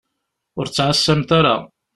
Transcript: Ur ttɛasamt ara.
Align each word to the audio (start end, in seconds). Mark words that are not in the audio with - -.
Ur 0.59 0.65
ttɛasamt 0.67 1.29
ara. 1.39 1.55